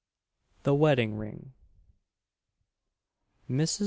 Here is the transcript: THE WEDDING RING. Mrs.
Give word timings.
THE 0.63 0.73
WEDDING 0.73 1.15
RING. 1.15 1.53
Mrs. 3.47 3.79